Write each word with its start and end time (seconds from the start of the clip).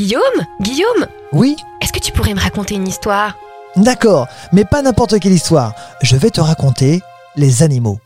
Guillaume 0.00 0.46
Guillaume 0.62 1.06
Oui 1.30 1.56
Est-ce 1.82 1.92
que 1.92 1.98
tu 1.98 2.10
pourrais 2.10 2.32
me 2.32 2.40
raconter 2.40 2.74
une 2.74 2.88
histoire? 2.88 3.36
D'accord, 3.76 4.28
mais 4.50 4.64
pas 4.64 4.80
n'importe 4.80 5.20
quelle 5.20 5.34
histoire. 5.34 5.74
Je 6.00 6.16
vais 6.16 6.30
te 6.30 6.40
raconter 6.40 7.02
les 7.36 7.62
animaux. 7.62 8.00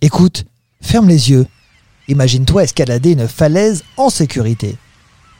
Écoute, 0.00 0.46
ferme 0.80 1.08
les 1.08 1.28
yeux. 1.28 1.46
Imagine-toi 2.08 2.62
escalader 2.62 3.12
une 3.12 3.28
falaise 3.28 3.84
en 3.98 4.08
sécurité. 4.08 4.78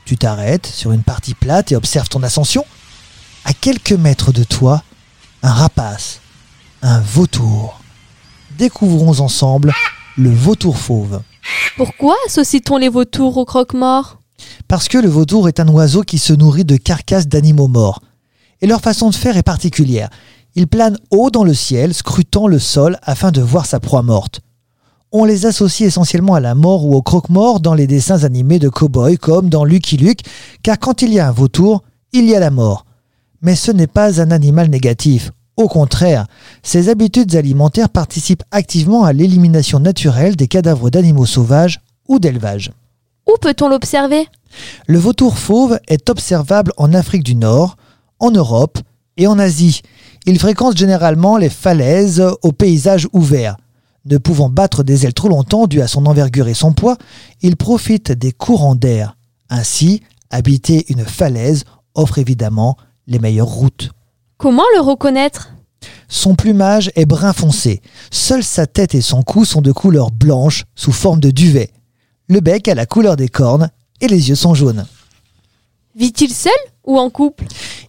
Tu 0.05 0.17
t'arrêtes 0.17 0.67
sur 0.67 0.91
une 0.91 1.01
partie 1.01 1.33
plate 1.33 1.71
et 1.71 1.75
observes 1.75 2.09
ton 2.09 2.21
ascension. 2.21 2.63
À 3.43 3.53
quelques 3.53 3.93
mètres 3.93 4.31
de 4.31 4.43
toi, 4.43 4.83
un 5.41 5.51
rapace, 5.51 6.19
un 6.83 6.99
vautour. 6.99 7.79
Découvrons 8.59 9.19
ensemble 9.19 9.73
le 10.15 10.29
vautour 10.29 10.77
fauve. 10.77 11.23
Pourquoi 11.75 12.15
associe-t-on 12.27 12.77
les 12.77 12.89
vautours 12.89 13.37
au 13.37 13.45
croque-mort? 13.45 14.19
Parce 14.67 14.89
que 14.89 14.97
le 14.97 15.07
vautour 15.07 15.47
est 15.47 15.59
un 15.59 15.67
oiseau 15.69 16.01
qui 16.01 16.17
se 16.17 16.33
nourrit 16.33 16.65
de 16.65 16.75
carcasses 16.75 17.27
d'animaux 17.27 17.69
morts. 17.69 18.01
Et 18.61 18.67
leur 18.67 18.81
façon 18.81 19.09
de 19.09 19.15
faire 19.15 19.37
est 19.37 19.43
particulière. 19.43 20.09
Il 20.55 20.67
plane 20.67 20.97
haut 21.11 21.29
dans 21.29 21.43
le 21.43 21.53
ciel, 21.53 21.93
scrutant 21.93 22.47
le 22.47 22.59
sol 22.59 22.97
afin 23.03 23.31
de 23.31 23.41
voir 23.41 23.65
sa 23.65 23.79
proie 23.79 24.01
morte. 24.01 24.41
On 25.13 25.23
les 25.23 25.45
associe 25.45 25.87
essentiellement 25.87 26.33
à 26.33 26.41
la 26.41 26.53
mort 26.53 26.85
ou 26.85 26.95
au 26.95 27.01
croque-mort 27.01 27.61
dans 27.61 27.73
les 27.73 27.87
dessins 27.87 28.23
animés 28.23 28.59
de 28.59 28.67
cow-boys 28.67 29.15
comme 29.15 29.49
dans 29.49 29.63
Lucky 29.63 29.95
Luke, 29.95 30.21
car 30.63 30.77
quand 30.79 31.01
il 31.01 31.13
y 31.13 31.19
a 31.19 31.29
un 31.29 31.31
vautour, 31.31 31.83
il 32.11 32.25
y 32.25 32.35
a 32.35 32.39
la 32.39 32.51
mort. 32.51 32.85
Mais 33.41 33.55
ce 33.55 33.71
n'est 33.71 33.87
pas 33.87 34.19
un 34.19 34.31
animal 34.31 34.69
négatif. 34.69 35.31
Au 35.55 35.69
contraire, 35.69 36.27
ses 36.61 36.89
habitudes 36.89 37.35
alimentaires 37.35 37.89
participent 37.89 38.43
activement 38.51 39.05
à 39.05 39.13
l'élimination 39.13 39.79
naturelle 39.79 40.35
des 40.35 40.47
cadavres 40.47 40.89
d'animaux 40.89 41.25
sauvages 41.25 41.79
ou 42.09 42.19
d'élevage. 42.19 42.71
Où 43.27 43.37
peut-on 43.39 43.69
l'observer? 43.69 44.27
Le 44.87 44.97
vautour 44.97 45.37
fauve 45.37 45.79
est 45.87 46.09
observable 46.09 46.73
en 46.77 46.93
Afrique 46.93 47.23
du 47.23 47.35
Nord, 47.35 47.77
en 48.19 48.31
Europe 48.31 48.79
et 49.17 49.27
en 49.27 49.37
Asie. 49.37 49.81
Il 50.25 50.39
fréquente 50.39 50.77
généralement 50.77 51.37
les 51.37 51.49
falaises 51.49 52.23
aux 52.41 52.51
paysages 52.51 53.07
ouverts. 53.13 53.57
Ne 54.05 54.17
pouvant 54.17 54.49
battre 54.49 54.83
des 54.83 55.05
ailes 55.05 55.13
trop 55.13 55.27
longtemps 55.27 55.67
dû 55.67 55.81
à 55.81 55.87
son 55.87 56.05
envergure 56.05 56.47
et 56.47 56.53
son 56.53 56.71
poids, 56.73 56.97
il 57.41 57.57
profite 57.57 58.11
des 58.11 58.31
courants 58.31 58.75
d'air. 58.75 59.17
Ainsi, 59.49 60.01
habiter 60.29 60.85
une 60.89 61.05
falaise 61.05 61.65
offre 61.93 62.17
évidemment 62.17 62.77
les 63.07 63.19
meilleures 63.19 63.47
routes. 63.47 63.91
Comment 64.37 64.63
le 64.75 64.81
reconnaître? 64.81 65.53
Son 66.07 66.35
plumage 66.35 66.91
est 66.95 67.05
brun 67.05 67.33
foncé. 67.33 67.81
Seule 68.11 68.43
sa 68.43 68.65
tête 68.65 68.95
et 68.95 69.01
son 69.01 69.23
cou 69.23 69.45
sont 69.45 69.61
de 69.61 69.71
couleur 69.71 70.11
blanche 70.11 70.63
sous 70.75 70.91
forme 70.93 71.19
de 71.19 71.31
duvet. 71.31 71.71
Le 72.29 72.41
bec 72.41 72.67
a 72.67 72.75
la 72.75 72.85
couleur 72.85 73.15
des 73.15 73.29
cornes 73.29 73.69
et 74.01 74.07
les 74.07 74.27
yeux 74.27 74.35
sont 74.35 74.53
jaunes. 74.53 74.85
Vit-il 75.95 76.33
seul 76.33 76.51
ou 76.83 76.99
en 76.99 77.09
couple? 77.09 77.45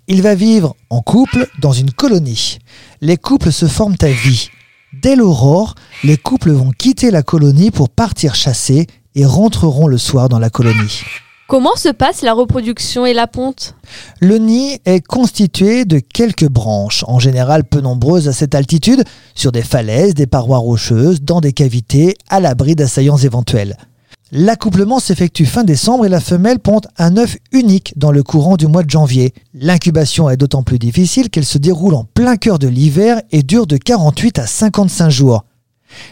Il 0.07 0.23
va 0.23 0.37
vivre 0.37 0.77
en 0.91 1.03
couple 1.03 1.49
dans 1.61 1.73
une 1.73 1.91
colonie. 1.91 2.59
Les 3.01 3.17
couples 3.17 3.51
se 3.51 3.67
forment 3.67 3.97
à 4.01 4.09
vie. 4.09 4.49
Dès 5.03 5.17
l'aurore, 5.17 5.75
les 6.05 6.17
couples 6.17 6.53
vont 6.53 6.71
quitter 6.71 7.11
la 7.11 7.25
colonie 7.25 7.73
pour 7.73 7.91
partir 7.91 8.37
chasser 8.37 8.87
et 9.17 9.27
rentreront 9.27 9.89
le 9.89 9.99
soir 9.99 10.29
dans 10.29 10.39
la 10.39 10.51
colonie. 10.51 11.03
Comment 11.49 11.75
se 11.75 11.89
passe 11.89 12.23
la 12.23 12.33
reproduction 12.33 13.07
et 13.07 13.15
la 13.15 13.27
ponte? 13.27 13.75
Le 14.21 14.39
nid 14.39 14.79
est 14.85 15.05
constitué 15.05 15.85
de 15.85 15.99
quelques 15.99 16.49
branches, 16.49 17.05
en 17.09 17.19
général 17.19 17.65
peu 17.65 17.81
nombreuses 17.81 18.29
à 18.29 18.33
cette 18.33 18.55
altitude, 18.55 19.03
sur 19.35 19.51
des 19.51 19.63
falaises, 19.63 20.15
des 20.15 20.27
parois 20.27 20.59
rocheuses, 20.59 21.23
dans 21.23 21.41
des 21.41 21.53
cavités, 21.53 22.17
à 22.29 22.39
l'abri 22.39 22.77
d'assaillants 22.77 23.17
éventuels. 23.17 23.77
L'accouplement 24.31 25.01
s'effectue 25.01 25.47
fin 25.47 25.65
décembre 25.65 26.05
et 26.05 26.11
la 26.11 26.21
femelle 26.21 26.59
ponte 26.59 26.87
un 26.99 27.17
œuf 27.17 27.39
unique 27.51 27.95
dans 27.97 28.13
le 28.13 28.23
courant 28.23 28.59
du 28.59 28.67
mois 28.67 28.83
de 28.83 28.91
janvier. 28.91 29.33
L'incubation 29.55 30.29
est 30.29 30.37
d'autant 30.37 30.63
plus 30.63 30.79
difficile 30.79 31.31
qu'elle 31.31 31.47
se 31.47 31.57
déroule 31.57 31.95
en 31.95 32.05
plein 32.05 32.37
cœur 32.37 32.59
de 32.59 32.69
l'hiver 32.69 33.23
et 33.31 33.43
dure 33.43 33.67
de 33.67 33.79
48 33.79 34.39
à 34.39 34.47
55 34.47 35.09
jours. 35.09 35.47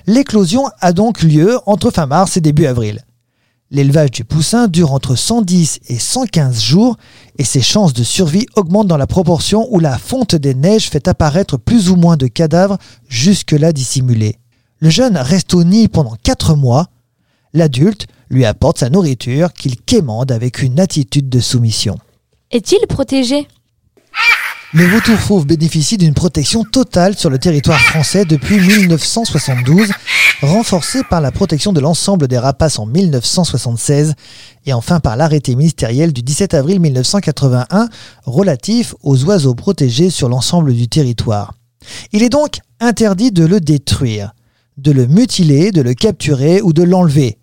L'éclosion 0.06 0.64
a 0.80 0.94
donc 0.94 1.22
lieu 1.22 1.58
entre 1.66 1.90
fin 1.90 2.06
mars 2.06 2.38
et 2.38 2.40
début 2.40 2.64
avril. 2.64 3.02
L'élevage 3.70 4.12
du 4.12 4.24
poussin 4.24 4.68
dure 4.68 4.92
entre 4.92 5.14
110 5.14 5.80
et 5.88 5.98
115 5.98 6.62
jours 6.62 6.96
et 7.36 7.44
ses 7.44 7.60
chances 7.60 7.92
de 7.92 8.02
survie 8.04 8.46
augmentent 8.54 8.86
dans 8.86 8.96
la 8.96 9.06
proportion 9.06 9.66
où 9.70 9.78
la 9.78 9.98
fonte 9.98 10.36
des 10.36 10.54
neiges 10.54 10.88
fait 10.88 11.06
apparaître 11.08 11.58
plus 11.58 11.90
ou 11.90 11.96
moins 11.96 12.16
de 12.16 12.28
cadavres 12.28 12.78
jusque-là 13.08 13.72
dissimulés. 13.72 14.38
Le 14.78 14.88
jeune 14.88 15.18
reste 15.18 15.52
au 15.52 15.64
nid 15.64 15.88
pendant 15.88 16.16
4 16.22 16.54
mois. 16.54 16.86
L'adulte 17.56 18.06
lui 18.28 18.44
apporte 18.44 18.76
sa 18.80 18.90
nourriture 18.90 19.54
qu'il 19.54 19.80
quémande 19.80 20.30
avec 20.30 20.60
une 20.60 20.78
attitude 20.78 21.30
de 21.30 21.40
soumission. 21.40 21.96
Est-il 22.50 22.86
protégé? 22.86 23.48
Le 24.74 24.84
vautour 24.84 25.18
fauve 25.18 25.46
bénéficie 25.46 25.96
d'une 25.96 26.12
protection 26.12 26.64
totale 26.64 27.16
sur 27.16 27.30
le 27.30 27.38
territoire 27.38 27.80
français 27.80 28.26
depuis 28.26 28.58
1972, 28.58 29.90
renforcée 30.42 31.00
par 31.08 31.22
la 31.22 31.32
protection 31.32 31.72
de 31.72 31.80
l'ensemble 31.80 32.28
des 32.28 32.36
rapaces 32.36 32.78
en 32.78 32.84
1976 32.84 34.12
et 34.66 34.74
enfin 34.74 35.00
par 35.00 35.16
l'arrêté 35.16 35.56
ministériel 35.56 36.12
du 36.12 36.20
17 36.20 36.52
avril 36.52 36.78
1981 36.78 37.88
relatif 38.26 38.94
aux 39.02 39.24
oiseaux 39.24 39.54
protégés 39.54 40.10
sur 40.10 40.28
l'ensemble 40.28 40.74
du 40.74 40.88
territoire. 40.88 41.54
Il 42.12 42.22
est 42.22 42.28
donc 42.28 42.58
interdit 42.80 43.32
de 43.32 43.46
le 43.46 43.60
détruire, 43.60 44.34
de 44.76 44.92
le 44.92 45.06
mutiler, 45.06 45.70
de 45.70 45.80
le 45.80 45.94
capturer 45.94 46.60
ou 46.60 46.74
de 46.74 46.82
l'enlever, 46.82 47.38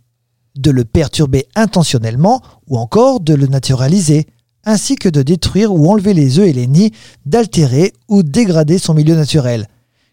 de 0.56 0.72
le 0.72 0.86
perturber 0.86 1.48
intentionnellement 1.56 2.42
ou 2.68 2.78
encore 2.78 3.20
de 3.20 3.34
le 3.34 3.48
naturaliser, 3.48 4.28
ainsi 4.66 4.96
que 4.96 5.10
de 5.10 5.22
détruire 5.22 5.74
ou 5.74 5.90
enlever 5.90 6.14
les 6.14 6.40
œufs 6.40 6.48
et 6.48 6.54
les 6.54 6.68
nids, 6.68 6.92
d'altérer 7.26 7.94
ou 8.08 8.24
dégrader 8.24 8.78
son 8.78 8.94
milieu 8.94 9.16
naturel. 9.16 9.68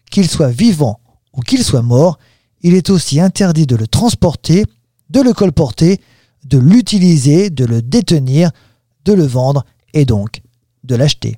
Qu'il 0.09 0.27
soit 0.27 0.49
vivant 0.49 0.99
ou 1.33 1.41
qu'il 1.41 1.63
soit 1.63 1.81
mort, 1.81 2.17
il 2.61 2.73
est 2.73 2.89
aussi 2.89 3.19
interdit 3.19 3.65
de 3.65 3.75
le 3.75 3.87
transporter, 3.87 4.65
de 5.09 5.21
le 5.21 5.33
colporter, 5.33 6.01
de 6.45 6.57
l'utiliser, 6.57 7.49
de 7.49 7.65
le 7.65 7.81
détenir, 7.81 8.51
de 9.05 9.13
le 9.13 9.25
vendre 9.25 9.65
et 9.93 10.05
donc 10.05 10.41
de 10.83 10.95
l'acheter. 10.95 11.37